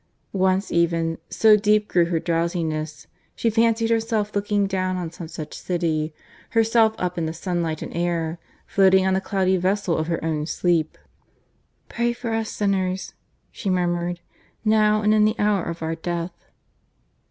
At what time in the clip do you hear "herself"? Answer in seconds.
3.91-4.35, 6.57-6.95